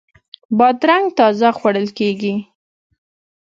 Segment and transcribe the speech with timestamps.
[0.57, 2.33] بادرنګ تازه خوړل کیږي.